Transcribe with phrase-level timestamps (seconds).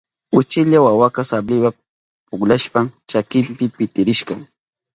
[0.33, 1.73] Uchilla wawaka sabliwa
[2.29, 4.35] pukllashpan chakinpi pitirishka.